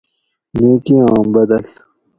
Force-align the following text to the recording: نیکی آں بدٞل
نیکی 0.59 0.95
آں 1.09 1.23
بدٞل 1.33 1.65